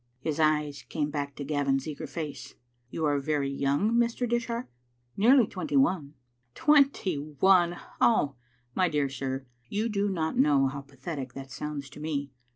His 0.19 0.39
eyes 0.39 0.81
came 0.89 1.11
back 1.11 1.35
to 1.35 1.43
Gavin's 1.43 1.87
eager 1.87 2.07
face." 2.07 2.55
You 2.89 3.05
are 3.05 3.19
very 3.19 3.51
young, 3.51 3.91
Mr. 3.93 4.27
Dishart?" 4.27 4.67
"Nearly 5.15 5.45
twenty 5.45 5.77
one." 5.77 6.15
"Twenty 6.55 7.17
one! 7.39 7.77
Ah, 8.01 8.33
my 8.73 8.89
dear 8.89 9.09
sir, 9.09 9.45
you 9.69 9.89
do 9.89 10.09
not 10.09 10.39
know 10.39 10.65
how 10.65 10.81
pathetic 10.81 11.33
that 11.33 11.51
sounds 11.51 11.87
to 11.91 11.99
me. 11.99 12.31